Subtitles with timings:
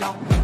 [0.00, 0.37] Long.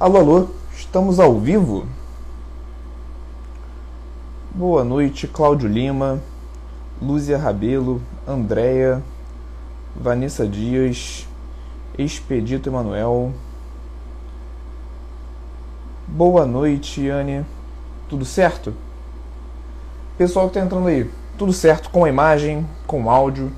[0.00, 1.84] Alô, alô, estamos ao vivo?
[4.50, 6.22] Boa noite, Cláudio Lima,
[7.02, 9.02] Lúzia Rabelo, Andréia,
[9.94, 11.28] Vanessa Dias,
[11.98, 13.34] Expedito Emanuel.
[16.08, 17.44] Boa noite, Anne.
[18.08, 18.72] Tudo certo?
[20.16, 23.52] Pessoal que está entrando aí, tudo certo com a imagem, com o áudio?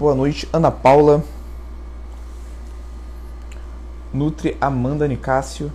[0.00, 1.22] Boa noite, Ana Paula.
[4.14, 5.70] Nutri Amanda Nicásio.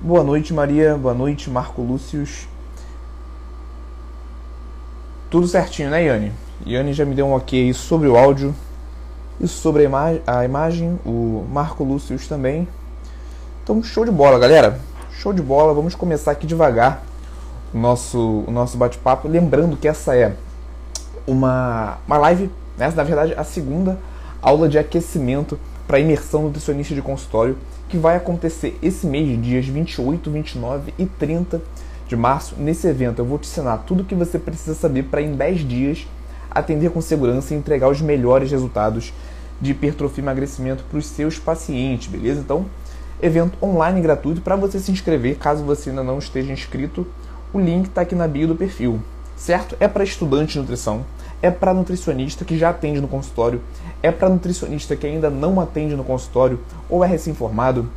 [0.00, 0.96] Boa noite, Maria.
[0.96, 2.46] Boa noite, Marco Lúcius.
[5.28, 6.32] Tudo certinho, né, Yane?
[6.64, 8.54] Yane já me deu um ok sobre o áudio
[9.40, 11.00] e sobre a, ima a imagem.
[11.04, 12.68] O Marco Lúcius também.
[13.64, 14.91] Então, show de bola, galera.
[15.18, 17.02] Show de bola, vamos começar aqui devagar
[17.72, 19.28] o nosso, o nosso bate-papo.
[19.28, 20.34] Lembrando que essa é
[21.26, 22.92] uma, uma live, né?
[22.94, 23.98] na verdade, a segunda
[24.40, 27.56] aula de aquecimento para imersão nutricionista de consultório,
[27.88, 31.60] que vai acontecer esse mês, dias 28, 29 e 30
[32.08, 32.56] de março.
[32.58, 35.68] Nesse evento, eu vou te ensinar tudo o que você precisa saber para, em 10
[35.68, 36.06] dias,
[36.50, 39.12] atender com segurança e entregar os melhores resultados
[39.60, 42.40] de hipertrofia e emagrecimento para os seus pacientes, beleza?
[42.40, 42.66] Então,
[43.22, 47.06] evento online gratuito para você se inscrever, caso você ainda não esteja inscrito.
[47.54, 49.00] O link está aqui na bio do perfil,
[49.36, 49.76] certo?
[49.78, 51.04] É para estudante de nutrição,
[51.40, 53.62] é para nutricionista que já atende no consultório,
[54.02, 56.58] é para nutricionista que ainda não atende no consultório,
[56.90, 57.88] ou é recém-formado,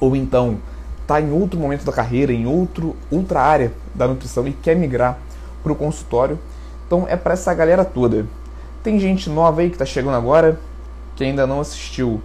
[0.00, 0.58] ou então
[1.02, 5.18] está em outro momento da carreira, em outro, outra área da nutrição e quer migrar
[5.62, 6.38] para o consultório.
[6.86, 8.26] Então é para essa galera toda.
[8.82, 10.58] Tem gente nova aí que está chegando agora,
[11.14, 12.20] que ainda não assistiu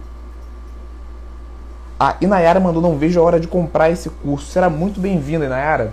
[1.98, 4.50] a Inayara mandou: Não vejo a hora de comprar esse curso.
[4.50, 5.92] Será muito bem-vinda, Inayara.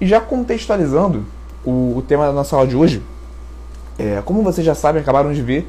[0.00, 1.24] E já contextualizando
[1.64, 3.02] o, o, tema da nossa aula de hoje,
[3.98, 5.68] é, como vocês já sabem, acabaram de ver,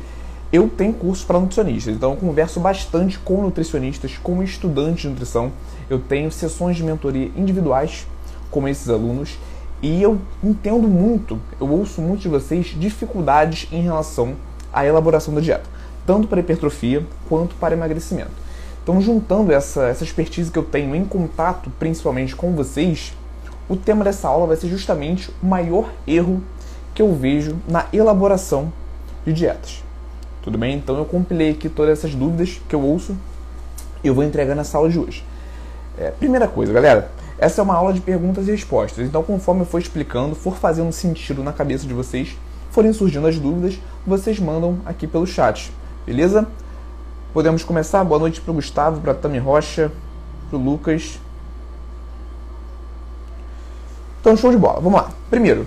[0.51, 1.93] eu tenho curso para nutricionistas.
[1.93, 5.51] Então, eu converso bastante com nutricionistas, com estudantes de nutrição.
[5.89, 8.07] Eu tenho sessões de mentoria individuais
[8.49, 9.37] com esses alunos.
[9.81, 14.35] E eu entendo muito, eu ouço muito de vocês dificuldades em relação
[14.71, 15.73] à elaboração da dieta
[16.05, 18.31] tanto para hipertrofia quanto para emagrecimento.
[18.83, 23.13] Então, juntando essa, essa expertise que eu tenho em contato principalmente com vocês,
[23.69, 26.43] o tema dessa aula vai ser justamente o maior erro
[26.93, 28.71] que eu vejo na elaboração
[29.25, 29.81] de dietas.
[30.41, 30.75] Tudo bem?
[30.75, 33.15] Então, eu compilei aqui todas essas dúvidas que eu ouço
[34.03, 35.23] e eu vou entregar nessa aula de hoje.
[35.97, 39.07] É, primeira coisa, galera, essa é uma aula de perguntas e respostas.
[39.07, 42.35] Então, conforme eu for explicando, for fazendo sentido na cabeça de vocês,
[42.69, 45.71] forem surgindo as dúvidas, vocês mandam aqui pelo chat.
[46.05, 46.45] Beleza?
[47.33, 48.03] Podemos começar?
[48.03, 49.89] Boa noite para o Gustavo, para Tami Rocha,
[50.49, 51.17] para o Lucas.
[54.19, 54.81] Então, show de bola.
[54.81, 55.11] Vamos lá.
[55.29, 55.65] Primeiro,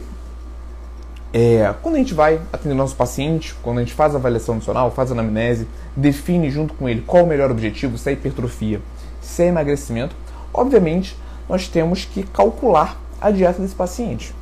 [1.32, 4.91] é, quando a gente vai atender nosso paciente, quando a gente faz a avaliação nacional,
[4.91, 5.66] faz a anamnese,
[5.97, 8.82] define junto com ele qual o melhor objetivo, se é hipertrofia,
[9.22, 10.14] se é emagrecimento,
[10.53, 11.16] obviamente
[11.48, 14.34] nós temos que calcular a dieta desse paciente,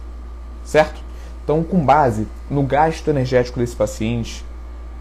[0.65, 1.01] certo?
[1.45, 4.45] Então, com base no gasto energético desse paciente,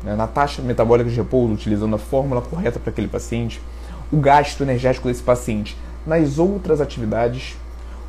[0.04, 3.62] né, na taxa metabólica de repouso, utilizando a fórmula correta para aquele paciente,
[4.12, 7.56] o gasto energético desse paciente nas outras atividades,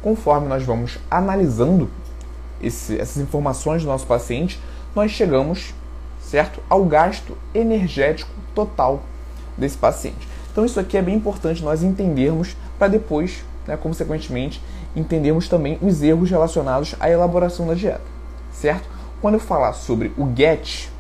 [0.03, 1.89] conforme nós vamos analisando
[2.61, 4.61] esse, essas informações do nosso paciente,
[4.95, 5.75] nós chegamos,
[6.21, 9.03] certo, ao gasto energético total
[9.57, 10.29] desse paciente.
[10.51, 14.63] Então isso aqui é bem importante nós entendermos para depois, né, consequentemente,
[14.95, 18.05] entendermos também os erros relacionados à elaboração da dieta,
[18.53, 18.89] certo?
[19.21, 20.93] Quando eu falar sobre o GET,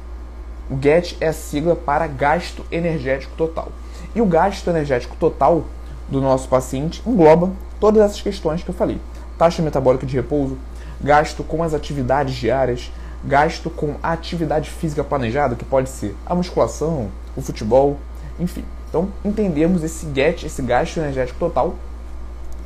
[0.70, 3.68] o GET é a sigla para gasto energético total.
[4.14, 5.64] E o gasto energético total
[6.08, 8.98] do nosso paciente engloba todas essas questões que eu falei:
[9.36, 10.56] taxa metabólica de repouso,
[11.00, 12.90] gasto com as atividades diárias,
[13.22, 17.98] gasto com a atividade física planejada, que pode ser a musculação, o futebol,
[18.38, 18.64] enfim.
[18.88, 21.74] Então, entendermos esse GET, esse gasto energético total,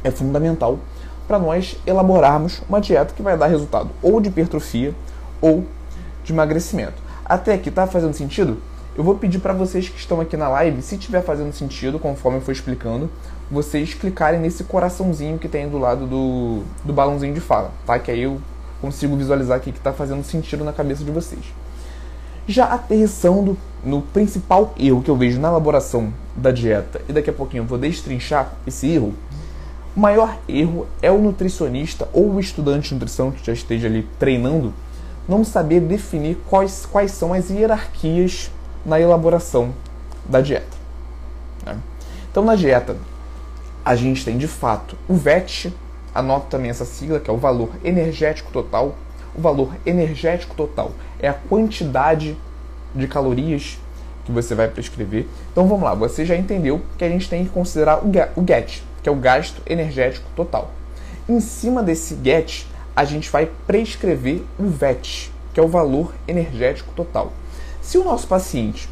[0.04, 0.78] é fundamental
[1.26, 4.94] para nós elaborarmos uma dieta que vai dar resultado ou de hipertrofia
[5.40, 5.64] ou
[6.24, 7.07] de emagrecimento.
[7.28, 8.58] Até aqui tá fazendo sentido?
[8.98, 12.38] eu vou pedir para vocês que estão aqui na live, se estiver fazendo sentido, conforme
[12.38, 13.08] eu for explicando,
[13.48, 17.96] vocês clicarem nesse coraçãozinho que tem do lado do, do balãozinho de fala, tá?
[17.96, 18.40] Que aí eu
[18.80, 21.44] consigo visualizar aqui que está fazendo sentido na cabeça de vocês.
[22.48, 27.32] Já aterrissando no principal erro que eu vejo na elaboração da dieta, e daqui a
[27.32, 29.14] pouquinho eu vou destrinchar esse erro,
[29.96, 34.08] o maior erro é o nutricionista ou o estudante de nutrição que já esteja ali
[34.18, 34.74] treinando
[35.28, 38.50] não saber definir quais, quais são as hierarquias
[38.84, 39.74] na elaboração
[40.24, 40.76] da dieta.
[41.64, 41.76] Né?
[42.30, 42.96] Então, na dieta,
[43.84, 45.72] a gente tem de fato o VET,
[46.14, 48.94] anota também essa sigla, que é o valor energético total.
[49.36, 52.36] O valor energético total é a quantidade
[52.94, 53.78] de calorias
[54.24, 55.26] que você vai prescrever.
[55.52, 59.08] Então vamos lá, você já entendeu que a gente tem que considerar o GET, que
[59.08, 60.70] é o gasto energético total.
[61.28, 62.66] Em cima desse GET,
[62.98, 67.32] a gente vai prescrever o VET, que é o valor energético total.
[67.80, 68.88] Se o nosso paciente,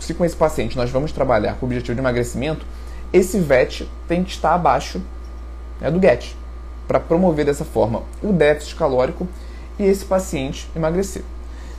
[0.00, 2.66] se com esse paciente nós vamos trabalhar com o objetivo de emagrecimento,
[3.12, 5.00] esse VET tem que estar abaixo
[5.80, 6.36] né, do GET,
[6.88, 9.28] para promover dessa forma o déficit calórico
[9.78, 11.22] e esse paciente emagrecer.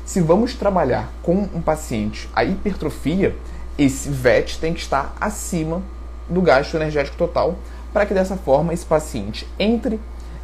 [0.06, 3.36] Se vamos trabalhar com um paciente a hipertrofia,
[3.78, 5.82] esse VET tem que estar acima
[6.30, 7.58] do gasto energético total,
[7.92, 10.00] para que dessa forma esse paciente entre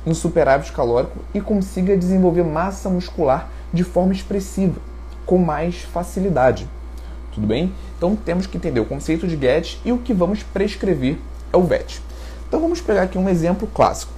[0.06, 4.80] em superávit calórico e consiga desenvolver massa muscular de forma expressiva,
[5.26, 6.68] com mais facilidade.
[7.34, 7.74] Tudo bem?
[7.98, 11.18] Então temos que entender o conceito de GET e o que vamos prescrever
[11.54, 12.02] é o VET.
[12.48, 14.12] Então vamos pegar aqui um exemplo clássico.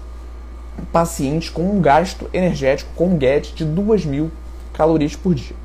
[0.92, 4.30] Paciente com um gasto energético com GET de 2.000
[4.74, 5.56] calorias por dia.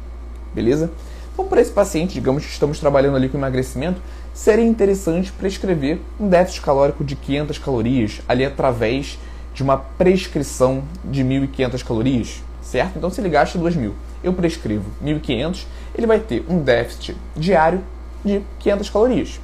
[0.54, 0.90] Beleza?
[1.32, 4.00] Então para esse paciente, digamos que estamos trabalhando ali com emagrecimento,
[4.34, 9.18] seria interessante prescrever um déficit calórico de 500 calorias ali através
[9.56, 12.98] de uma prescrição de 1.500 calorias, certo?
[12.98, 13.90] Então se ele gasta 2.000,
[14.22, 15.64] eu prescrevo 1.500,
[15.96, 17.82] ele vai ter um déficit diário
[18.22, 19.40] de 500 calorias,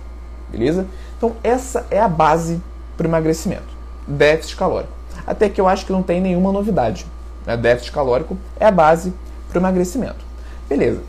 [0.51, 0.87] beleza?
[1.17, 2.61] Então essa é a base
[2.95, 3.75] para o emagrecimento,
[4.07, 4.93] déficit calórico.
[5.27, 7.07] Até que eu acho que não tem nenhuma novidade.
[7.47, 7.57] Né?
[7.57, 9.15] Déficit calórico é a base
[9.49, 10.23] para o emagrecimento.
[10.69, 11.01] Beleza.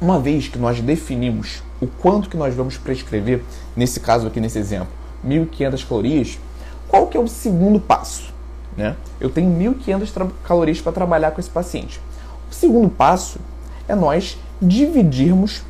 [0.00, 3.44] Uma vez que nós definimos o quanto que nós vamos prescrever,
[3.76, 4.88] nesse caso aqui, nesse exemplo,
[5.24, 6.38] 1.500 calorias,
[6.90, 8.34] qual que é o segundo passo?
[8.76, 8.96] Né?
[9.20, 12.00] Eu tenho 1.500 calorias para trabalhar com esse paciente.
[12.50, 13.38] O segundo passo
[13.88, 15.62] é nós dividirmos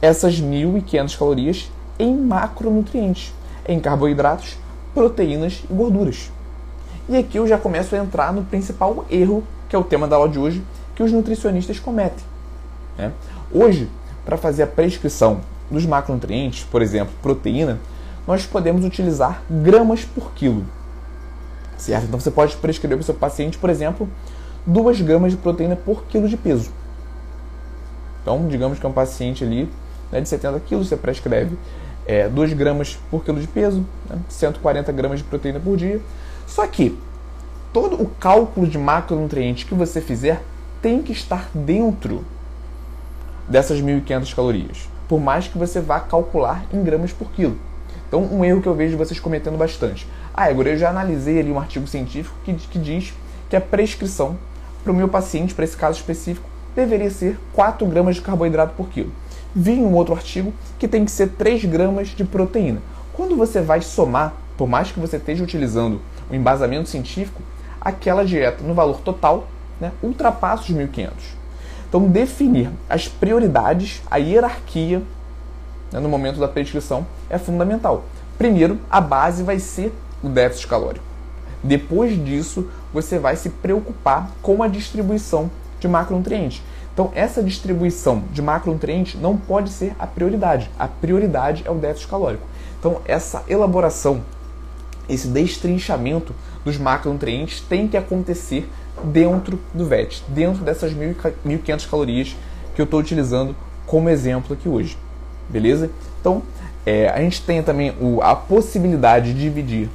[0.00, 3.34] essas 1.500 calorias em macronutrientes,
[3.66, 4.56] em carboidratos,
[4.94, 6.30] proteínas e gorduras.
[7.08, 10.14] E aqui eu já começo a entrar no principal erro, que é o tema da
[10.14, 10.62] aula de hoje,
[10.94, 12.24] que os nutricionistas cometem.
[12.96, 13.12] Né?
[13.52, 13.90] Hoje,
[14.24, 17.80] para fazer a prescrição dos macronutrientes, por exemplo, proteína,
[18.26, 20.64] nós podemos utilizar gramas por quilo.
[21.76, 22.04] Certo?
[22.06, 24.08] Então você pode prescrever para o seu paciente, por exemplo,
[24.66, 26.70] 2 gramas de proteína por quilo de peso.
[28.22, 29.70] Então, digamos que é um paciente ali
[30.10, 31.56] né, de 70 quilos, você prescreve
[32.06, 36.00] é, 2 gramas por quilo de peso, né, 140 gramas de proteína por dia.
[36.46, 36.98] Só que
[37.72, 40.42] todo o cálculo de macronutrientes que você fizer
[40.82, 42.24] tem que estar dentro
[43.48, 47.56] dessas 1.500 calorias, por mais que você vá calcular em gramas por quilo.
[48.08, 50.06] Então, um erro que eu vejo vocês cometendo bastante.
[50.32, 53.12] Ah, agora eu já analisei ali um artigo científico que, que diz
[53.48, 54.36] que a prescrição
[54.82, 58.88] para o meu paciente, para esse caso específico, deveria ser 4 gramas de carboidrato por
[58.88, 59.10] quilo.
[59.54, 62.80] Vi um outro artigo que tem que ser 3 gramas de proteína.
[63.12, 67.42] Quando você vai somar, por mais que você esteja utilizando o um embasamento científico,
[67.80, 69.48] aquela dieta no valor total
[69.80, 71.10] né, ultrapassa os 1.500.
[71.88, 75.02] Então, definir as prioridades, a hierarquia
[75.96, 78.04] né, no momento da prescrição é fundamental.
[78.36, 81.04] Primeiro, a base vai ser o déficit calórico.
[81.64, 85.50] Depois disso, você vai se preocupar com a distribuição
[85.80, 86.62] de macronutrientes.
[86.92, 90.70] Então, essa distribuição de macronutrientes não pode ser a prioridade.
[90.78, 92.46] A prioridade é o déficit calórico.
[92.78, 94.22] Então, essa elaboração,
[95.08, 96.34] esse destrinchamento
[96.64, 98.68] dos macronutrientes tem que acontecer
[99.02, 102.36] dentro do VET, dentro dessas 1.500 calorias
[102.74, 103.54] que eu estou utilizando
[103.86, 104.96] como exemplo aqui hoje
[105.48, 105.90] beleza?
[106.20, 106.42] Então,
[106.84, 109.88] é, a gente tem também o, a possibilidade de dividir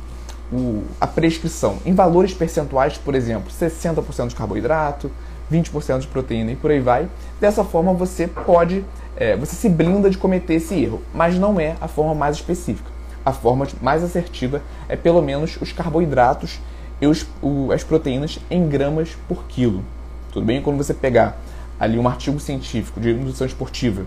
[0.52, 5.10] o, a prescrição em valores percentuais, por exemplo, 60% de carboidrato,
[5.52, 7.08] 20% de proteína e por aí vai.
[7.40, 8.84] Dessa forma você pode,
[9.16, 12.90] é, você se blinda de cometer esse erro, mas não é a forma mais específica.
[13.24, 16.60] A forma mais assertiva é pelo menos os carboidratos
[17.00, 19.84] e os, o, as proteínas em gramas por quilo.
[20.32, 20.62] Tudo bem?
[20.62, 21.38] Quando você pegar
[21.80, 24.06] ali um artigo científico de nutrição esportiva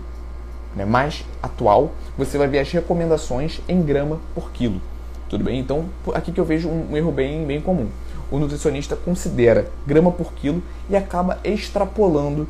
[0.75, 4.81] né, mais atual, você vai ver as recomendações em grama por quilo.
[5.29, 5.59] Tudo bem?
[5.59, 7.87] Então, aqui que eu vejo um erro bem, bem comum.
[8.29, 12.47] O nutricionista considera grama por quilo e acaba extrapolando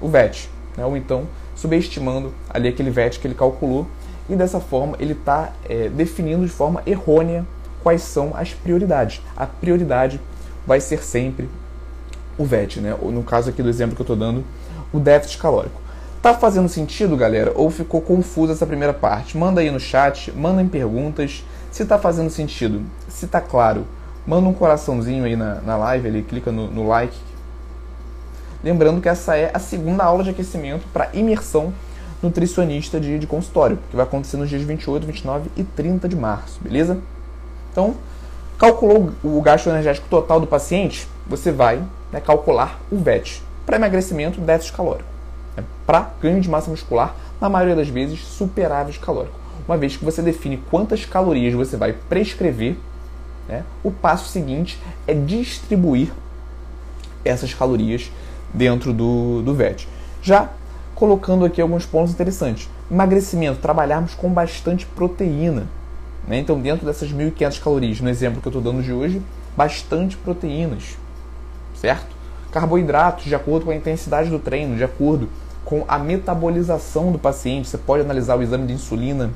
[0.00, 0.50] o VET.
[0.76, 0.84] Né?
[0.84, 3.86] Ou então, subestimando ali aquele VET que ele calculou
[4.28, 7.44] e dessa forma ele está é, definindo de forma errônea
[7.82, 9.20] quais são as prioridades.
[9.36, 10.20] A prioridade
[10.66, 11.48] vai ser sempre
[12.38, 12.96] o VET, né?
[13.00, 14.44] Ou no caso aqui do exemplo que eu estou dando,
[14.92, 15.80] o déficit calórico.
[16.22, 17.50] Tá fazendo sentido, galera?
[17.54, 19.38] Ou ficou confusa essa primeira parte?
[19.38, 21.42] Manda aí no chat, manda em perguntas.
[21.70, 23.86] Se tá fazendo sentido, se tá claro,
[24.26, 27.16] manda um coraçãozinho aí na, na live, ali, clica no, no like.
[28.62, 31.72] Lembrando que essa é a segunda aula de aquecimento para imersão
[32.22, 36.60] nutricionista de, de consultório, que vai acontecer nos dias 28, 29 e 30 de março,
[36.60, 36.98] beleza?
[37.72, 37.94] Então,
[38.58, 44.38] calculou o gasto energético total do paciente, você vai né, calcular o VET para emagrecimento,
[44.38, 45.09] déficit calórico.
[45.90, 49.34] Para ganho de massa muscular, na maioria das vezes, superávit calórico.
[49.66, 52.76] Uma vez que você define quantas calorias você vai prescrever,
[53.48, 56.12] né, o passo seguinte é distribuir
[57.24, 58.08] essas calorias
[58.54, 59.88] dentro do, do VET.
[60.22, 60.50] Já
[60.94, 62.70] colocando aqui alguns pontos interessantes.
[62.88, 65.66] Emagrecimento, trabalharmos com bastante proteína.
[66.24, 66.38] Né?
[66.38, 69.20] Então, dentro dessas 1.500 calorias, no exemplo que eu estou dando de hoje,
[69.56, 70.96] bastante proteínas,
[71.74, 72.14] certo?
[72.52, 75.28] Carboidratos, de acordo com a intensidade do treino, de acordo
[75.64, 77.68] com a metabolização do paciente.
[77.68, 79.30] Você pode analisar o exame de insulina,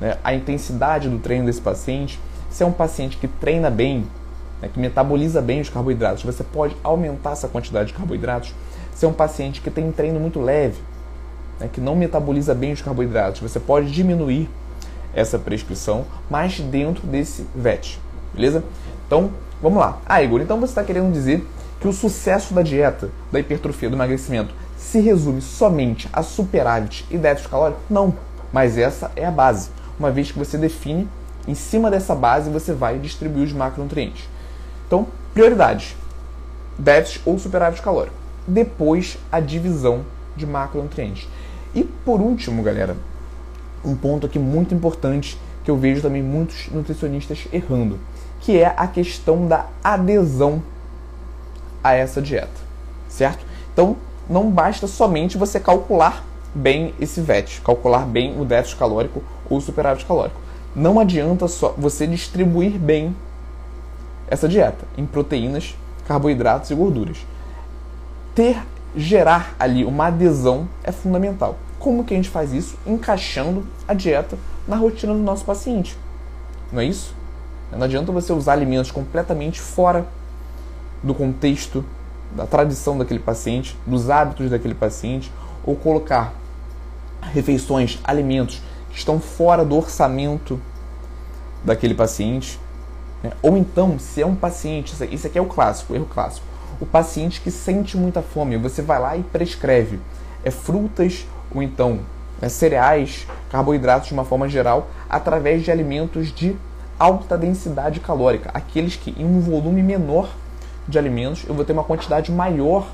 [0.00, 0.16] né?
[0.22, 2.18] a intensidade do treino desse paciente.
[2.50, 4.06] Se é um paciente que treina bem,
[4.60, 4.68] né?
[4.72, 8.54] que metaboliza bem os carboidratos, você pode aumentar essa quantidade de carboidratos.
[8.94, 10.80] Se é um paciente que tem um treino muito leve,
[11.58, 11.68] né?
[11.72, 14.48] que não metaboliza bem os carboidratos, você pode diminuir
[15.14, 18.00] essa prescrição, mas dentro desse VET,
[18.34, 18.64] beleza?
[19.06, 19.30] Então,
[19.62, 20.00] vamos lá.
[20.06, 21.46] Ah, Igor, então você está querendo dizer
[21.80, 24.54] que o sucesso da dieta, da hipertrofia, do emagrecimento,
[24.84, 27.80] se resume somente a superávit e déficit calórico?
[27.88, 28.14] Não,
[28.52, 29.70] mas essa é a base.
[29.98, 31.08] Uma vez que você define,
[31.48, 34.28] em cima dessa base você vai distribuir os macronutrientes.
[34.86, 35.96] Então, prioridades:
[36.78, 38.14] déficit ou superávit calórico.
[38.46, 40.04] Depois, a divisão
[40.36, 41.26] de macronutrientes.
[41.74, 42.96] E por último, galera,
[43.84, 47.98] um ponto aqui muito importante que eu vejo também muitos nutricionistas errando,
[48.40, 50.62] que é a questão da adesão
[51.82, 52.60] a essa dieta,
[53.08, 53.44] certo?
[53.72, 53.96] Então,
[54.28, 60.06] não basta somente você calcular bem esse VET, calcular bem o déficit calórico ou superávit
[60.06, 60.40] calórico.
[60.74, 63.14] Não adianta só você distribuir bem
[64.26, 65.76] essa dieta em proteínas,
[66.06, 67.18] carboidratos e gorduras.
[68.34, 68.60] Ter,
[68.96, 71.56] gerar ali uma adesão é fundamental.
[71.78, 72.76] Como que a gente faz isso?
[72.86, 75.96] Encaixando a dieta na rotina do nosso paciente.
[76.72, 77.14] Não é isso?
[77.70, 80.06] Não adianta você usar alimentos completamente fora
[81.02, 81.84] do contexto,
[82.34, 85.32] da tradição daquele paciente, dos hábitos daquele paciente,
[85.64, 86.34] ou colocar
[87.32, 88.60] refeições, alimentos
[88.90, 90.60] que estão fora do orçamento
[91.64, 92.60] daquele paciente.
[93.22, 93.30] Né?
[93.40, 96.46] Ou então, se é um paciente, isso aqui é o clássico, o erro clássico,
[96.80, 100.00] o paciente que sente muita fome, você vai lá e prescreve
[100.44, 102.00] é frutas ou então
[102.40, 106.54] né, cereais, carboidratos de uma forma geral, através de alimentos de
[106.98, 110.28] alta densidade calórica, aqueles que em um volume menor
[110.88, 112.86] de alimentos eu vou ter uma quantidade maior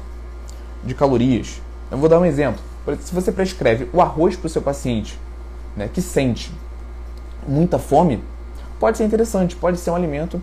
[0.84, 1.60] de calorias.
[1.90, 2.60] Eu vou dar um exemplo.
[3.00, 5.18] Se você prescreve o arroz para o seu paciente
[5.76, 6.52] né, que sente
[7.46, 8.22] muita fome,
[8.78, 10.40] pode ser interessante, pode ser um alimento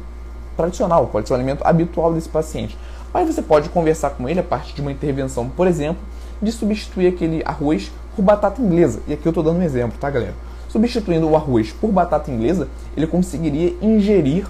[0.56, 2.78] tradicional, pode ser um alimento habitual desse paciente.
[3.14, 6.02] Mas você pode conversar com ele a partir de uma intervenção, por exemplo,
[6.42, 9.02] de substituir aquele arroz por batata inglesa.
[9.08, 10.36] E aqui eu estou dando um exemplo, tá, galera?
[10.70, 14.46] Substituindo o arroz por batata inglesa, ele conseguiria ingerir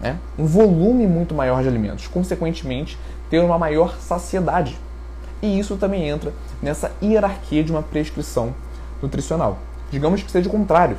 [0.00, 2.98] né, um volume muito maior de alimentos, consequentemente,
[3.30, 4.78] ter uma maior saciedade.
[5.42, 8.54] E isso também entra nessa hierarquia de uma prescrição
[9.02, 9.58] nutricional.
[9.90, 10.96] Digamos que seja o contrário.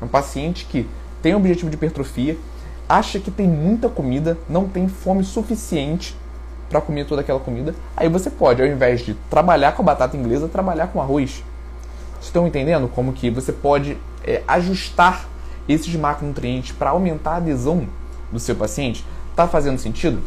[0.00, 0.86] Um paciente que
[1.22, 2.36] tem o objetivo de hipertrofia,
[2.88, 6.16] acha que tem muita comida, não tem fome suficiente
[6.68, 10.16] para comer toda aquela comida, aí você pode, ao invés de trabalhar com a batata
[10.16, 11.42] inglesa, trabalhar com arroz.
[12.12, 15.28] Vocês estão entendendo como que você pode é, ajustar
[15.68, 17.86] esses macronutrientes para aumentar a adesão
[18.30, 19.04] do seu paciente?
[19.34, 20.20] Tá fazendo sentido?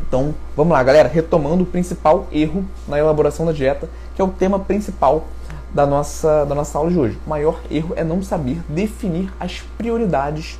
[0.00, 4.28] Então, vamos lá, galera, retomando o principal erro na elaboração da dieta, que é o
[4.28, 5.24] tema principal
[5.72, 7.18] da nossa, da nossa aula de hoje.
[7.26, 10.58] O maior erro é não saber definir as prioridades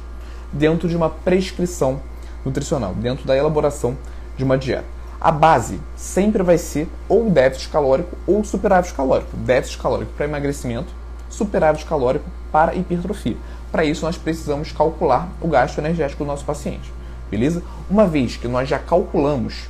[0.53, 2.01] dentro de uma prescrição
[2.45, 3.97] nutricional, dentro da elaboração
[4.37, 4.85] de uma dieta.
[5.21, 9.37] A base sempre vai ser ou déficit calórico ou superávit calórico.
[9.37, 10.89] Déficit calórico para emagrecimento,
[11.29, 13.37] superávit calórico para hipertrofia.
[13.71, 16.93] Para isso, nós precisamos calcular o gasto energético do nosso paciente.
[17.31, 17.63] Beleza?
[17.89, 19.69] Uma vez que nós já calculamos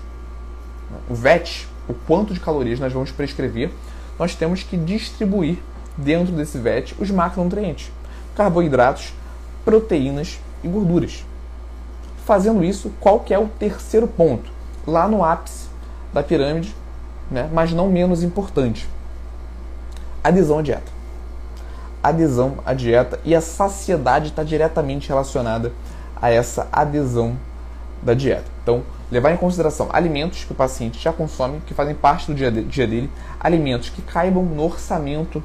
[1.09, 3.71] o VET, o quanto de calorias nós vamos prescrever,
[4.19, 5.59] nós temos que distribuir
[5.97, 7.91] dentro desse VET os macronutrientes,
[8.35, 9.13] carboidratos,
[9.65, 11.25] proteínas e gorduras.
[12.25, 14.61] Fazendo isso, qual que é o terceiro ponto?
[14.87, 15.69] lá no ápice
[16.13, 16.75] da pirâmide,
[17.31, 17.49] né?
[17.53, 18.89] mas não menos importante.
[20.23, 21.00] Adesão à dieta.
[22.03, 25.73] Adesão à dieta e a saciedade está diretamente relacionada
[26.21, 27.37] a essa adesão
[28.03, 28.45] da dieta.
[28.63, 32.51] Então, levar em consideração alimentos que o paciente já consome, que fazem parte do dia,
[32.51, 35.43] dia dele, alimentos que caibam no orçamento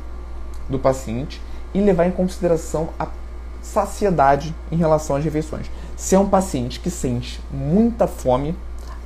[0.70, 1.42] do paciente
[1.74, 3.08] e levar em consideração a
[3.62, 5.70] saciedade em relação às refeições.
[5.98, 8.56] Se é um paciente que sente muita fome,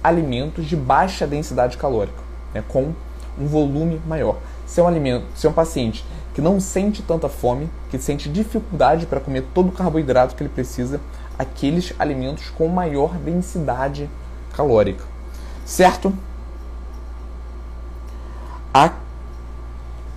[0.04, 2.22] alimentos de baixa densidade calórica,
[2.54, 2.94] né, com
[3.40, 4.38] um volume maior.
[4.66, 8.30] Se é um alimento, se é um paciente que não sente tanta fome, que sente
[8.30, 11.00] dificuldade para comer todo o carboidrato que ele precisa,
[11.38, 14.10] aqueles alimentos com maior densidade
[14.54, 15.04] calórica.
[15.66, 16.14] Certo?
[18.74, 18.94] A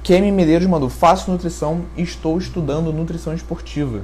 [0.02, 4.02] Kemi Medeiros mandou: Faço nutrição e estou estudando nutrição esportiva.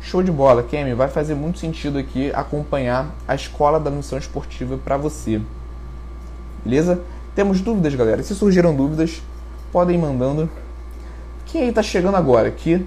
[0.00, 0.94] Show de bola, Kemi.
[0.94, 5.40] Vai fazer muito sentido aqui acompanhar a escola da nutrição esportiva para você.
[6.64, 7.02] Beleza?
[7.34, 8.22] Temos dúvidas, galera?
[8.22, 9.22] Se surgiram dúvidas,
[9.70, 10.48] podem ir mandando.
[11.50, 12.86] Quem aí está chegando agora que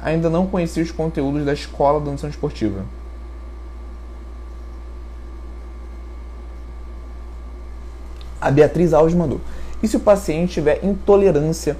[0.00, 2.84] ainda não conhecia os conteúdos da escola da nutrição esportiva?
[8.40, 9.40] A Beatriz Alves mandou.
[9.82, 11.76] E se o paciente tiver intolerância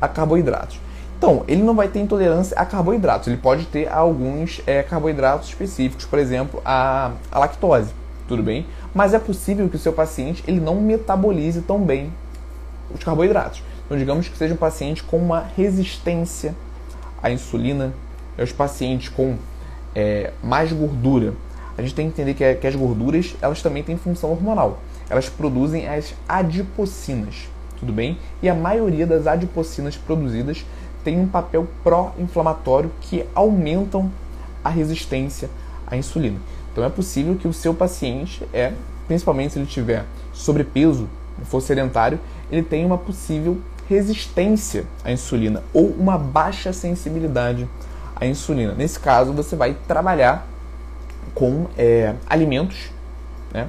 [0.00, 0.80] a carboidratos?
[1.16, 6.04] Então, ele não vai ter intolerância a carboidratos, ele pode ter alguns é, carboidratos específicos,
[6.04, 7.94] por exemplo, a, a, lactose,
[8.28, 8.66] tudo bem?
[8.92, 12.12] Mas é possível que o seu paciente ele não metabolize tão bem
[12.94, 13.62] os carboidratos.
[13.86, 16.54] Então, digamos que seja um paciente com uma resistência
[17.22, 17.94] à insulina,
[18.36, 19.36] é os pacientes com
[19.94, 21.34] é, mais gordura.
[21.78, 24.80] A gente tem que entender que, que as gorduras elas também têm função hormonal.
[25.08, 28.18] Elas produzem as adipocinas, tudo bem?
[28.42, 30.64] E a maioria das adipocinas produzidas
[31.04, 34.10] tem um papel pró-inflamatório que aumentam
[34.64, 35.48] a resistência
[35.86, 36.40] à insulina.
[36.72, 38.72] Então é possível que o seu paciente, é,
[39.06, 41.08] principalmente se ele tiver sobrepeso,
[41.44, 42.18] for sedentário,
[42.50, 47.68] ele tenha uma possível resistência à insulina ou uma baixa sensibilidade
[48.14, 48.74] à insulina.
[48.74, 50.46] Nesse caso, você vai trabalhar
[51.34, 52.90] com é, alimentos,
[53.52, 53.68] né?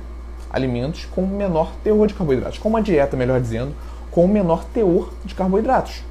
[0.49, 3.75] alimentos com menor teor de carboidratos, com uma dieta, melhor dizendo,
[4.09, 6.03] com menor teor de carboidratos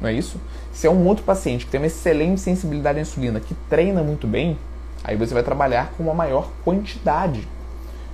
[0.00, 0.40] não é isso?
[0.72, 4.26] Se é um outro paciente que tem uma excelente sensibilidade à insulina, que treina muito
[4.26, 4.56] bem,
[5.04, 7.46] aí você vai trabalhar com uma maior quantidade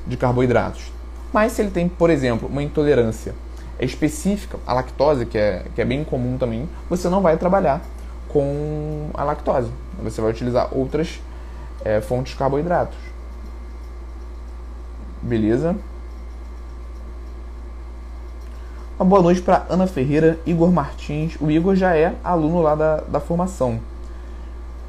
[0.06, 0.90] de carboidratos.
[1.32, 3.34] Mas se ele tem, por exemplo, uma intolerância
[3.84, 7.82] específica à lactose, que é, que é bem comum também, você não vai trabalhar
[8.28, 9.70] com a lactose.
[10.02, 11.20] Você vai utilizar outras
[11.84, 12.98] é, fontes de carboidratos.
[15.22, 15.76] Beleza?
[18.98, 21.36] Uma boa noite para Ana Ferreira, Igor Martins.
[21.40, 23.78] O Igor já é aluno lá da, da formação.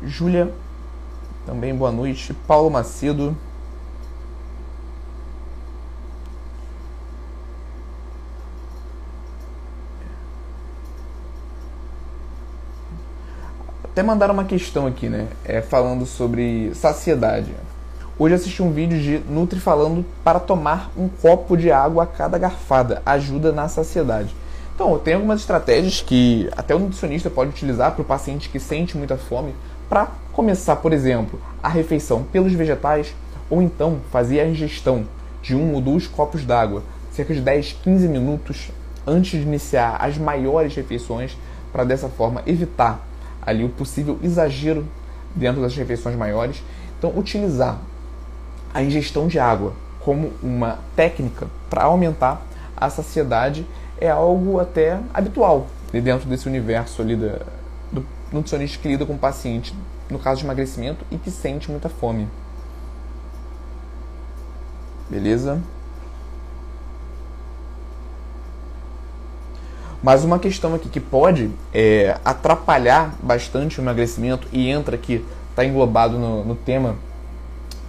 [0.02, 0.54] Júlia,
[1.46, 2.34] também boa noite.
[2.48, 3.36] Paulo Macedo.
[13.98, 15.26] Até mandaram uma questão aqui, né?
[15.44, 17.50] É, falando sobre saciedade.
[18.20, 22.38] Hoje assisti um vídeo de Nutri falando para tomar um copo de água a cada
[22.38, 23.02] garfada.
[23.04, 24.36] Ajuda na saciedade.
[24.76, 28.96] Então, tem algumas estratégias que até o nutricionista pode utilizar para o paciente que sente
[28.96, 29.56] muita fome
[29.90, 33.16] para começar, por exemplo, a refeição pelos vegetais
[33.50, 35.06] ou então fazer a ingestão
[35.42, 38.70] de um ou dois copos d'água, cerca de 10, 15 minutos
[39.08, 41.36] antes de iniciar as maiores refeições,
[41.74, 43.07] para dessa forma evitar
[43.48, 44.86] ali o possível exagero
[45.34, 46.62] dentro das refeições maiores.
[47.00, 47.80] Então, utilizar
[48.74, 53.66] a ingestão de água como uma técnica para aumentar a saciedade
[54.00, 57.40] é algo até habitual dentro desse universo ali da,
[57.92, 59.74] do nutricionista que lida com o paciente,
[60.10, 62.28] no caso de emagrecimento, e que sente muita fome.
[65.10, 65.62] Beleza?
[70.02, 75.66] Mas uma questão aqui que pode é, atrapalhar bastante o emagrecimento e entra aqui, está
[75.66, 76.96] englobado no, no tema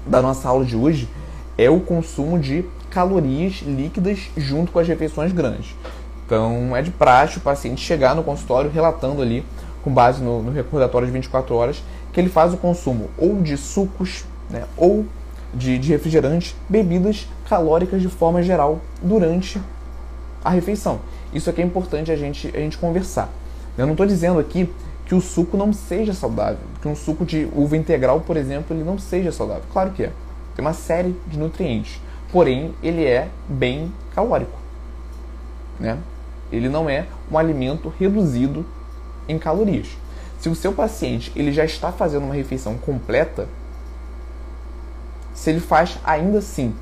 [0.06, 1.08] da nossa aula de hoje
[1.58, 5.74] é o consumo de calorias líquidas junto com as refeições grandes.
[6.24, 9.44] Então, é de praxe o paciente chegar no consultório relatando ali,
[9.82, 13.56] com base no, no recordatório de 24 horas, que ele faz o consumo ou de
[13.56, 15.04] sucos, né, ou
[15.52, 19.60] de, de refrigerantes, bebidas calóricas de forma geral durante
[20.44, 21.00] a refeição.
[21.32, 23.30] Isso aqui é importante a gente, a gente conversar.
[23.76, 24.72] Eu não estou dizendo aqui
[25.04, 28.84] que o suco não seja saudável, que um suco de uva integral, por exemplo, ele
[28.84, 29.62] não seja saudável.
[29.72, 30.12] Claro que é.
[30.54, 32.00] Tem uma série de nutrientes,
[32.32, 34.58] porém ele é bem calórico,
[35.78, 35.98] né?
[36.50, 38.66] Ele não é um alimento reduzido
[39.28, 39.88] em calorias.
[40.40, 43.48] Se o seu paciente ele já está fazendo uma refeição completa,
[45.34, 46.74] se ele faz ainda assim,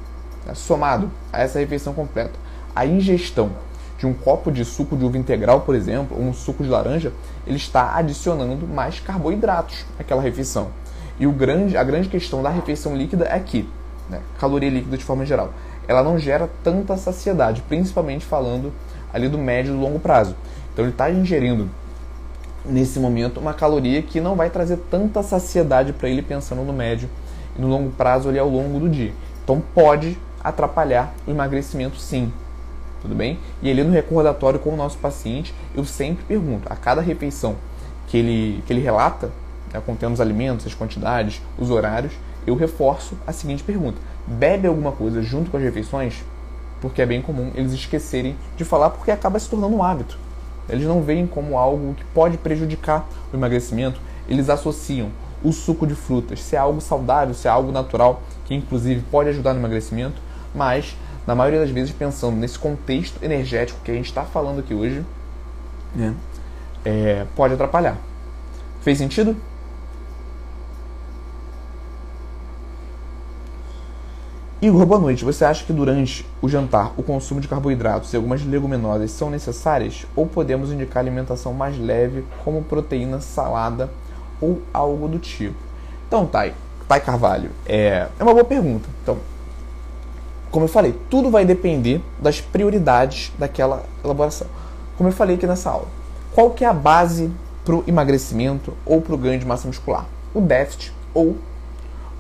[0.45, 2.33] né, somado a essa refeição completa,
[2.75, 3.51] a ingestão
[3.99, 7.13] de um copo de suco de uva integral, por exemplo, ou um suco de laranja,
[7.47, 10.69] ele está adicionando mais carboidratos àquela refeição.
[11.19, 13.69] E o grande, a grande questão da refeição líquida é que,
[14.11, 15.53] né, caloria líquida de forma geral,
[15.89, 18.73] ela não gera tanta saciedade, principalmente falando
[19.13, 20.37] ali do médio e longo prazo.
[20.73, 21.71] Então ele está ingerindo
[22.65, 27.09] nesse momento uma caloria que não vai trazer tanta saciedade para ele pensando no médio
[27.57, 29.13] e no longo prazo ali ao longo do dia.
[29.43, 32.33] Então pode atrapalhar o emagrecimento sim.
[33.07, 33.39] Tudo bem?
[33.63, 37.55] E ali no recordatório com o nosso paciente, eu sempre pergunto, a cada refeição
[38.09, 39.31] que ele, que ele relata,
[39.73, 42.13] né, contendo os alimentos, as quantidades, os horários,
[42.45, 46.25] eu reforço a seguinte pergunta: bebe alguma coisa junto com as refeições?
[46.81, 50.19] Porque é bem comum eles esquecerem de falar porque acaba se tornando um hábito.
[50.69, 55.11] Eles não veem como algo que pode prejudicar o emagrecimento, eles associam
[55.45, 59.29] o suco de frutas se é algo saudável, se é algo natural, que inclusive pode
[59.29, 60.21] ajudar no emagrecimento,
[60.53, 64.73] mas na maioria das vezes pensando nesse contexto energético que a gente está falando aqui
[64.75, 65.05] hoje,
[65.95, 66.15] né,
[66.85, 67.97] é, pode atrapalhar.
[68.81, 69.37] Fez sentido?
[74.63, 75.25] Igor, boa noite.
[75.25, 80.07] Você acha que durante o jantar o consumo de carboidratos e algumas leguminosas são necessárias?
[80.15, 83.91] Ou podemos indicar alimentação mais leve, como proteína, salada
[84.41, 85.57] ou algo do tipo?
[86.07, 86.55] Então, Thay,
[86.89, 88.89] Thay Carvalho, é, é uma boa pergunta.
[89.03, 89.19] Então,
[90.51, 94.47] como eu falei, tudo vai depender das prioridades daquela elaboração.
[94.97, 95.89] Como eu falei aqui nessa aula,
[96.35, 97.31] qual que é a base
[97.65, 100.07] para o emagrecimento ou para o ganho de massa muscular?
[100.33, 101.37] O déficit ou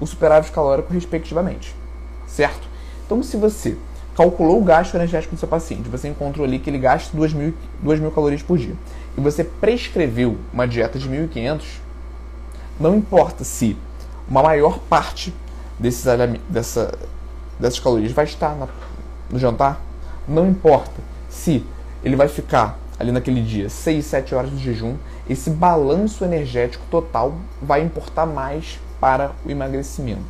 [0.01, 1.75] o superávit calórico, respectivamente
[2.27, 2.69] certo?
[3.05, 3.77] Então, se você
[4.15, 7.55] calculou o gasto energético do seu paciente, você encontrou ali que ele gasta 2 mil,
[7.81, 8.75] 2 mil calorias por dia,
[9.17, 11.63] e você prescreveu uma dieta de 1.500,
[12.79, 13.77] não importa se
[14.29, 15.33] uma maior parte
[15.79, 16.05] desses,
[16.49, 16.93] dessa,
[17.59, 18.69] dessas calorias vai estar na,
[19.31, 19.81] no jantar,
[20.27, 21.65] não importa se
[22.03, 24.97] ele vai ficar ali naquele dia 6, 7 horas de jejum,
[25.29, 30.23] esse balanço energético total vai importar mais para o emagrecimento,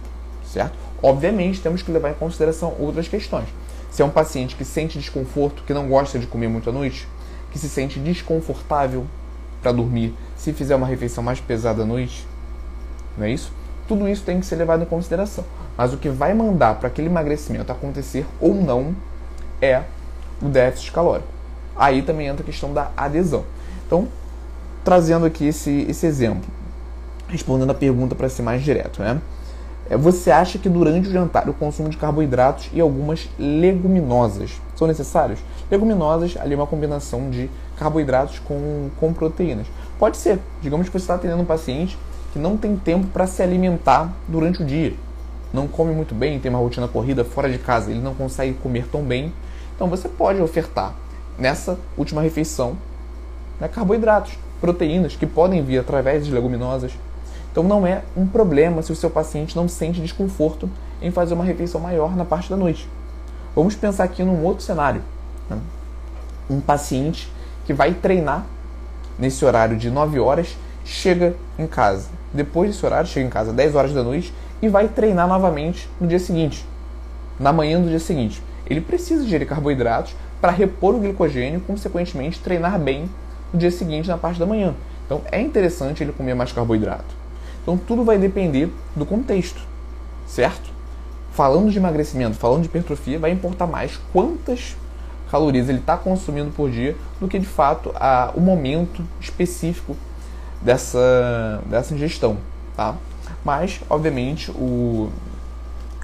[0.45, 0.75] certo?
[1.03, 3.47] Obviamente, temos que levar em consideração outras questões.
[3.91, 7.07] Se é um paciente que sente desconforto, que não gosta de comer muito à noite,
[7.53, 9.07] que se sente desconfortável
[9.63, 12.27] para dormir, se fizer uma refeição mais pesada à noite,
[13.17, 13.53] não é isso?
[13.87, 15.45] Tudo isso tem que ser levado em consideração.
[15.77, 18.95] Mas o que vai mandar para aquele emagrecimento acontecer ou não
[19.61, 19.83] é
[20.41, 21.29] o déficit calórico.
[21.77, 23.45] Aí também entra a questão da adesão.
[23.87, 24.09] Então,
[24.85, 26.49] trazendo aqui esse, esse exemplo,
[27.29, 29.21] respondendo a pergunta para ser mais direto, né?
[29.89, 34.89] É, você acha que durante o jantar o consumo de carboidratos e algumas leguminosas são
[34.89, 35.39] necessários?
[35.71, 39.67] Leguminosas, ali é uma combinação de carboidratos com, com proteínas.
[39.99, 40.41] Pode ser.
[40.61, 41.97] Digamos que você está atendendo um paciente
[42.33, 44.95] que não tem tempo para se alimentar durante o dia.
[45.57, 48.87] Não come muito bem, tem uma rotina corrida fora de casa, ele não consegue comer
[48.93, 49.33] tão bem.
[49.75, 50.93] Então você pode ofertar
[51.39, 52.77] nessa última refeição
[53.59, 56.93] né, carboidratos, proteínas que podem vir através de leguminosas,
[57.51, 60.69] então não é um problema se o seu paciente não sente desconforto
[61.01, 62.87] em fazer uma refeição maior na parte da noite.
[63.55, 65.01] Vamos pensar aqui num outro cenário.
[65.49, 65.59] Né?
[66.51, 67.33] Um paciente
[67.65, 68.45] que vai treinar
[69.19, 72.11] nesse horário de 9 horas, chega em casa.
[72.31, 75.89] Depois desse horário, chega em casa às 10 horas da noite e vai treinar novamente
[76.01, 76.67] no dia seguinte,
[77.39, 78.43] na manhã do dia seguinte.
[78.69, 83.09] Ele precisa ingerir carboidratos para repor o glicogênio, consequentemente treinar bem
[83.53, 84.75] no dia seguinte na parte da manhã.
[85.05, 87.15] Então é interessante ele comer mais carboidrato.
[87.63, 89.61] Então tudo vai depender do contexto,
[90.27, 90.71] certo?
[91.33, 94.77] Falando de emagrecimento, falando de hipertrofia, vai importar mais quantas
[95.31, 99.97] calorias ele está consumindo por dia do que de fato a, o momento específico
[100.63, 102.39] dessa, dessa ingestão,
[102.77, 102.95] tá?
[103.47, 105.09] Mas, obviamente, o,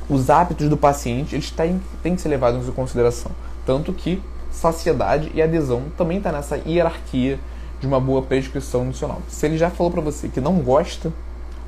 [0.09, 3.33] os hábitos do paciente eles têm, têm que ser levados em consideração.
[3.67, 7.41] Tanto que saciedade e adesão também está nessa hierarquia
[7.81, 9.21] de uma boa prescrição nutricional.
[9.27, 11.13] Se ele já falou para você que não gosta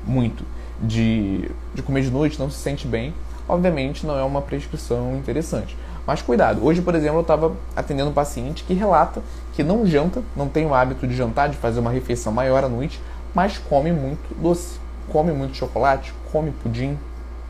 [0.07, 0.45] muito
[0.81, 3.13] de, de comer de noite, não se sente bem,
[3.45, 5.75] obviamente não é uma prescrição interessante.
[6.07, 10.23] Mas cuidado, hoje, por exemplo, eu estava atendendo um paciente que relata que não janta,
[10.37, 12.97] não tem o hábito de jantar, de fazer uma refeição maior à noite,
[13.33, 16.97] mas come muito doce, come muito chocolate, come pudim,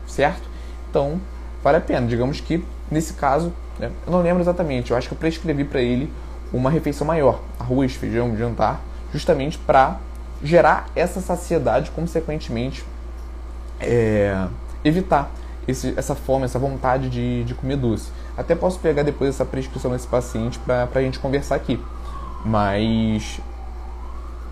[0.06, 0.48] certo?
[0.90, 1.20] Então,
[1.62, 2.06] vale a pena.
[2.06, 5.80] Digamos que, nesse caso, né, eu não lembro exatamente, eu acho que eu prescrevi para
[5.80, 6.12] ele
[6.52, 8.80] uma refeição maior, arroz, feijão, jantar,
[9.12, 9.98] justamente para
[10.42, 12.84] gerar essa saciedade, consequentemente,
[13.80, 14.46] é,
[14.84, 15.30] evitar
[15.66, 18.10] esse, essa fome, essa vontade de, de comer doce.
[18.36, 21.82] Até posso pegar depois essa prescrição desse paciente para a gente conversar aqui.
[22.44, 23.40] Mas,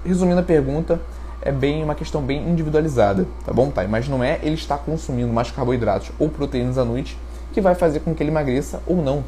[0.05, 1.01] resumindo a pergunta,
[1.45, 3.87] é bem uma questão bem individualizada, tá bom, pai?
[3.87, 7.19] Mas não é ele estar consumindo mais carboidratos ou proteínas à noite
[7.53, 9.23] que vai fazer com que ele emagreça ou não.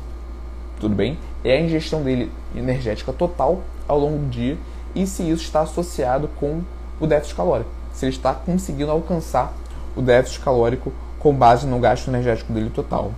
[0.81, 1.19] tudo bem?
[1.45, 4.57] É a ingestão dele energética total ao longo do dia
[4.95, 6.63] e se isso está associado com
[6.99, 7.71] o déficit calórico.
[7.93, 9.53] Se ele está conseguindo alcançar
[9.95, 13.13] o déficit calórico com base no gasto energético dele total.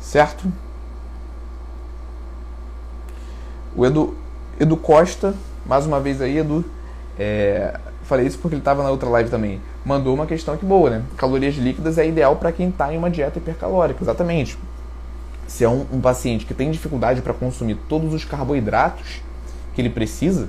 [0.00, 0.50] Certo?
[3.76, 4.16] O Edu,
[4.58, 5.34] Edu Costa,
[5.66, 6.64] mais uma vez aí, Edu,
[7.18, 7.78] é,
[8.08, 11.02] falei isso porque ele estava na outra live também, mandou uma questão que boa, né?
[11.16, 14.58] Calorias líquidas é ideal para quem está em uma dieta hipercalórica, exatamente.
[15.46, 19.20] Se é um, um paciente que tem dificuldade para consumir todos os carboidratos
[19.74, 20.48] que ele precisa,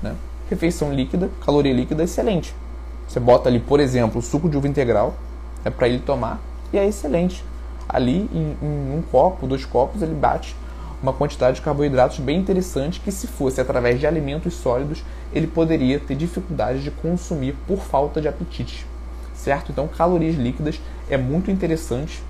[0.00, 0.14] né?
[0.48, 2.54] refeição líquida, caloria líquida, excelente.
[3.08, 5.16] Você bota ali, por exemplo, o suco de uva integral,
[5.64, 6.40] é para ele tomar,
[6.72, 7.44] e é excelente.
[7.88, 10.54] Ali, em, em um copo, dois copos, ele bate
[11.02, 15.98] uma quantidade de carboidratos bem interessante que, se fosse através de alimentos sólidos, ele poderia
[15.98, 18.86] ter dificuldade de consumir por falta de apetite.
[19.34, 19.72] Certo?
[19.72, 22.22] Então, calorias líquidas é muito interessante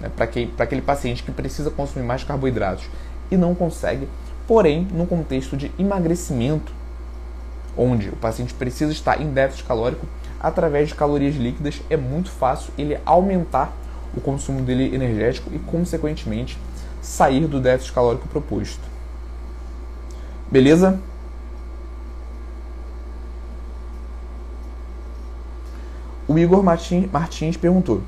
[0.00, 0.24] né, para
[0.64, 2.86] aquele paciente que precisa consumir mais carboidratos
[3.30, 4.08] e não consegue.
[4.46, 6.72] Porém, no contexto de emagrecimento,
[7.76, 10.06] onde o paciente precisa estar em déficit calórico,
[10.40, 13.72] através de calorias líquidas é muito fácil ele aumentar
[14.16, 16.58] o consumo dele energético e, consequentemente,
[17.00, 18.82] sair do déficit calórico proposto.
[20.50, 21.00] Beleza?
[26.26, 28.02] O Igor Martins perguntou: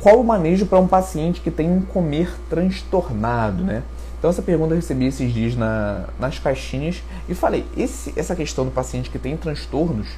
[0.00, 3.82] Qual o manejo para um paciente que tem um comer transtornado, né?
[4.18, 8.66] Então essa pergunta eu recebi esses dias na, nas caixinhas e falei, esse, essa questão
[8.66, 10.08] do paciente que tem transtornos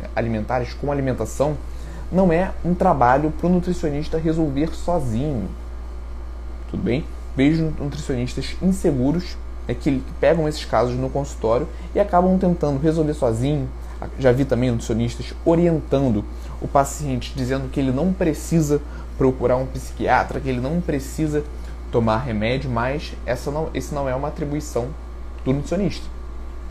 [0.00, 1.56] né, alimentares com alimentação
[2.10, 5.48] não é um trabalho para o nutricionista resolver sozinho
[6.74, 7.04] tudo bem?
[7.36, 13.68] Vejo nutricionistas inseguros é que pegam esses casos no consultório e acabam tentando resolver sozinho.
[14.18, 16.24] Já vi também nutricionistas orientando
[16.60, 18.82] o paciente, dizendo que ele não precisa
[19.16, 21.44] procurar um psiquiatra, que ele não precisa
[21.90, 24.88] tomar remédio, mas essa não, esse não é uma atribuição
[25.44, 26.04] do nutricionista,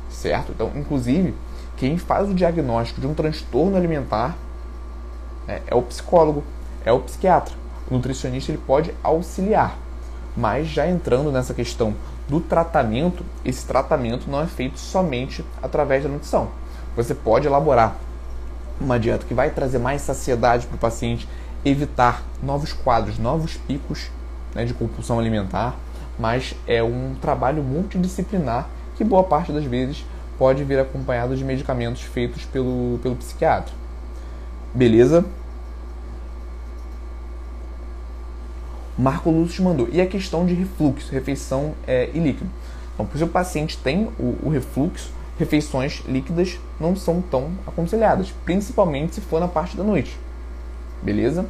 [0.10, 0.52] certo?
[0.52, 1.34] Então, inclusive,
[1.78, 4.38] quem faz o diagnóstico de um transtorno alimentar
[5.48, 6.44] é, é o psicólogo,
[6.86, 7.56] é o psiquiatra.
[7.90, 9.78] O nutricionista ele pode auxiliar,
[10.36, 11.94] mas já entrando nessa questão
[12.28, 16.50] do tratamento, esse tratamento não é feito somente através da nutrição.
[16.96, 17.96] Você pode elaborar
[18.80, 21.28] uma dieta que vai trazer mais saciedade para o paciente,
[21.64, 24.10] evitar novos quadros, novos picos
[24.54, 25.76] né, de compulsão alimentar,
[26.18, 30.06] mas é um trabalho multidisciplinar que boa parte das vezes
[30.38, 33.74] pode vir acompanhado de medicamentos feitos pelo, pelo psiquiatra.
[34.74, 35.26] Beleza?
[38.98, 39.88] Marco Lúcio mandou.
[39.92, 42.50] E a questão de refluxo, refeição é, e líquido.
[42.94, 49.16] Então, se o paciente tem o, o, refluxo, refeições líquidas não são tão aconselhadas, principalmente
[49.16, 50.18] se for na parte da noite.
[51.02, 51.46] Beleza?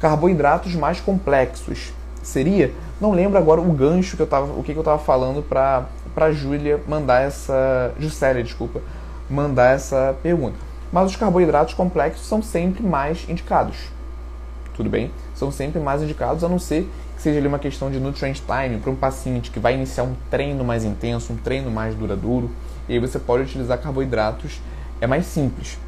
[0.00, 1.92] Carboidratos mais complexos.
[2.22, 5.42] Seria, não lembro agora o gancho que eu tava, o que, que eu estava falando
[5.42, 8.80] para para Júlia mandar essa, Juscelia, desculpa,
[9.28, 13.76] mandar essa pergunta mas os carboidratos complexos são sempre mais indicados.
[14.74, 15.10] Tudo bem?
[15.34, 18.78] São sempre mais indicados, a não ser que seja ali uma questão de nutrient time
[18.78, 22.50] para um paciente que vai iniciar um treino mais intenso, um treino mais duradouro,
[22.88, 24.60] e aí você pode utilizar carboidratos,
[25.00, 25.78] é mais simples.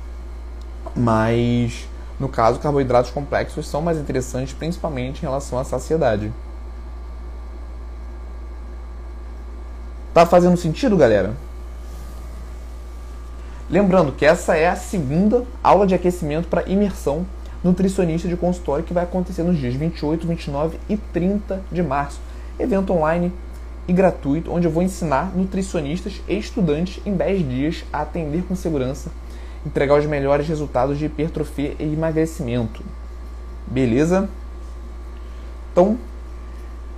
[0.96, 1.86] Mas,
[2.18, 6.32] no caso, carboidratos complexos são mais interessantes, principalmente em relação à saciedade.
[10.14, 11.34] Tá fazendo sentido, galera?
[13.70, 17.26] Lembrando que essa é a segunda aula de aquecimento para imersão
[17.62, 22.18] nutricionista de consultório que vai acontecer nos dias 28, 29 e 30 de março.
[22.58, 23.30] Evento online
[23.86, 28.56] e gratuito, onde eu vou ensinar nutricionistas e estudantes em 10 dias a atender com
[28.56, 29.10] segurança,
[29.66, 32.82] entregar os melhores resultados de hipertrofia e emagrecimento.
[33.66, 34.30] Beleza?
[35.72, 35.98] Então,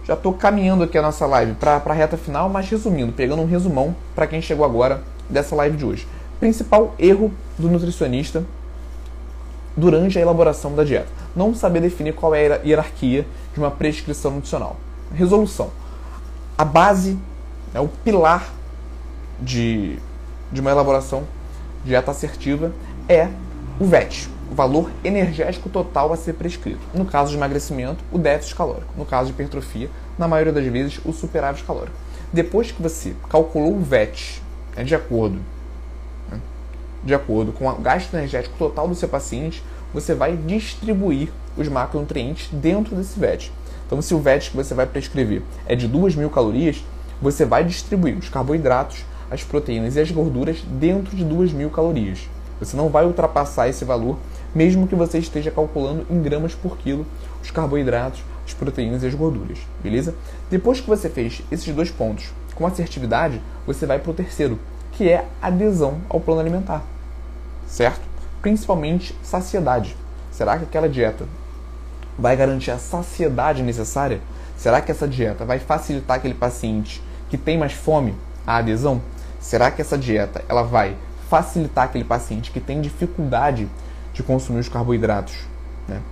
[0.04, 3.46] já estou caminhando aqui a nossa live para a reta final, mas resumindo, pegando um
[3.46, 6.06] resumão para quem chegou agora dessa live de hoje.
[6.40, 8.42] Principal erro do nutricionista
[9.76, 14.30] durante a elaboração da dieta: não saber definir qual é a hierarquia de uma prescrição
[14.30, 14.78] nutricional.
[15.14, 15.70] Resolução:
[16.56, 17.18] a base,
[17.74, 18.54] né, o pilar
[19.38, 19.98] de,
[20.50, 21.24] de uma elaboração
[21.82, 22.72] de dieta assertiva
[23.06, 23.28] é
[23.78, 26.80] o VET, o valor energético total a ser prescrito.
[26.94, 28.92] No caso de emagrecimento, o déficit calórico.
[28.96, 31.96] No caso de hipertrofia, na maioria das vezes, o superávit calórico.
[32.32, 34.42] Depois que você calculou o VET
[34.74, 35.38] né, de acordo
[37.04, 42.48] de acordo com o gasto energético total do seu paciente, você vai distribuir os macronutrientes
[42.52, 43.52] dentro desse VET.
[43.86, 46.84] Então, se o VET que você vai prescrever é de 2.000 calorias,
[47.20, 52.28] você vai distribuir os carboidratos, as proteínas e as gorduras dentro de 2.000 calorias.
[52.60, 54.18] Você não vai ultrapassar esse valor
[54.54, 57.06] mesmo que você esteja calculando em gramas por quilo
[57.42, 60.14] os carboidratos, as proteínas e as gorduras, beleza?
[60.50, 64.58] Depois que você fez esses dois pontos com assertividade, você vai para o terceiro,
[65.00, 66.82] que é adesão ao plano alimentar,
[67.66, 68.02] certo?
[68.42, 69.96] Principalmente saciedade.
[70.30, 71.24] Será que aquela dieta
[72.18, 74.20] vai garantir a saciedade necessária?
[74.58, 78.14] Será que essa dieta vai facilitar aquele paciente que tem mais fome
[78.46, 79.00] a adesão?
[79.40, 80.94] Será que essa dieta ela vai
[81.30, 83.70] facilitar aquele paciente que tem dificuldade
[84.12, 85.46] de consumir os carboidratos,
[85.88, 86.02] né?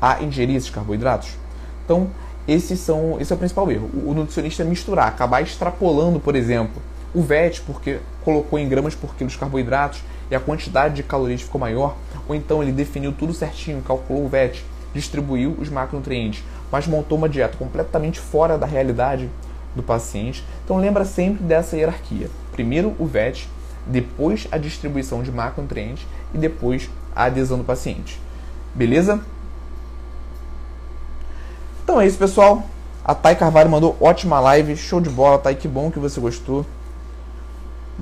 [0.00, 1.36] A ingerir esses carboidratos?
[1.84, 2.08] Então,
[2.48, 3.90] esses são, esse é o principal erro.
[4.06, 6.80] O nutricionista misturar, acabar extrapolando, por exemplo,
[7.14, 11.42] o VET porque colocou em gramas por quilo os carboidratos e a quantidade de calorias
[11.42, 11.96] ficou maior,
[12.28, 17.28] ou então ele definiu tudo certinho, calculou o VET, distribuiu os macronutrientes, mas montou uma
[17.28, 19.28] dieta completamente fora da realidade
[19.74, 20.44] do paciente.
[20.64, 22.30] Então lembra sempre dessa hierarquia.
[22.52, 23.48] Primeiro o VET,
[23.86, 28.18] depois a distribuição de macronutrientes e depois a adesão do paciente.
[28.74, 29.20] Beleza?
[31.84, 32.64] Então é isso, pessoal.
[33.04, 36.64] A Thay Carvalho mandou ótima live, show de bola, Thay, que bom que você gostou.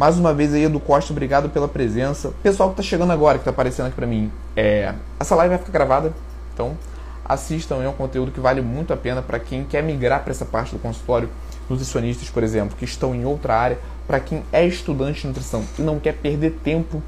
[0.01, 2.33] Mais uma vez aí, Edu Costa, obrigado pela presença.
[2.43, 4.95] Pessoal que está chegando agora, que está aparecendo aqui para mim, é...
[5.19, 6.15] essa live vai ficar gravada,
[6.55, 6.75] então
[7.23, 10.47] assistam, é um conteúdo que vale muito a pena para quem quer migrar para essa
[10.47, 11.29] parte do consultório,
[11.69, 15.83] nutricionistas, por exemplo, que estão em outra área, para quem é estudante de nutrição e
[15.83, 17.03] não quer perder tempo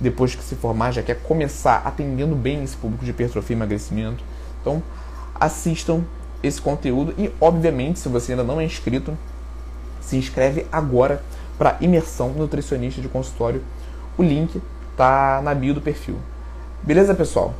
[0.00, 4.24] depois que se formar, já quer começar atendendo bem esse público de hipertrofia e emagrecimento.
[4.60, 4.82] Então,
[5.38, 6.02] assistam
[6.42, 9.16] esse conteúdo e, obviamente, se você ainda não é inscrito,
[10.00, 11.22] se inscreve agora
[11.58, 13.62] para imersão nutricionista de consultório.
[14.16, 14.60] O link
[14.96, 16.18] tá na bio do perfil.
[16.82, 17.54] Beleza, pessoal?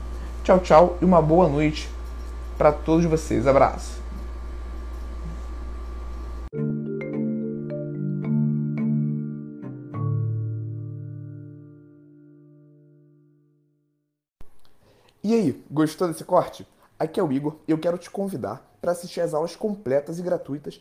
[0.44, 1.88] Tchau, tchau e uma boa noite
[2.58, 3.46] para todos vocês.
[3.46, 4.02] Abraço.
[15.24, 16.66] E aí, gostou desse corte?
[16.98, 20.22] Aqui é o Igor e eu quero te convidar para assistir às aulas completas e
[20.22, 20.80] gratuitas